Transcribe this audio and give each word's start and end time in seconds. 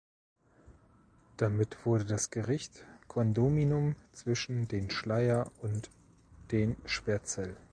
Damit 1.37 1.85
wurde 1.85 2.05
das 2.05 2.31
Gericht 2.31 2.87
Kondominium 3.07 3.95
zwischen 4.13 4.67
den 4.67 4.89
Schleier 4.89 5.51
und 5.61 5.91
den 6.49 6.75
Schwertzell. 6.87 7.55